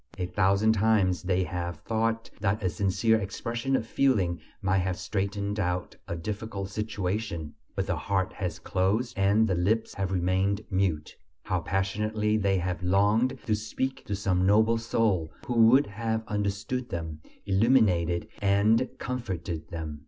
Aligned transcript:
A 0.17 0.25
thousand 0.25 0.73
times 0.73 1.21
they 1.21 1.43
have 1.43 1.77
thought 1.81 2.27
that 2.39 2.63
a 2.63 2.71
sincere 2.71 3.19
expression 3.19 3.75
of 3.75 3.85
feeling 3.85 4.39
might 4.59 4.79
have 4.79 4.97
straightened 4.97 5.59
out 5.59 5.95
a 6.07 6.15
difficult 6.15 6.69
situation; 6.71 7.53
but 7.75 7.85
the 7.85 7.95
heart 7.95 8.33
has 8.33 8.57
closed 8.57 9.15
and 9.15 9.47
the 9.47 9.53
lips 9.53 9.93
have 9.93 10.11
remained 10.11 10.61
mute. 10.71 11.15
How 11.43 11.59
passionately 11.59 12.35
they 12.35 12.57
have 12.57 12.81
longed 12.81 13.37
to 13.45 13.53
speak 13.53 14.03
to 14.07 14.15
some 14.15 14.43
noble 14.43 14.79
soul 14.79 15.31
who 15.45 15.67
would 15.69 15.85
have 15.85 16.23
understood 16.27 16.89
them, 16.89 17.21
illuminated 17.45 18.27
and 18.41 18.89
comforted 18.97 19.69
them! 19.69 19.99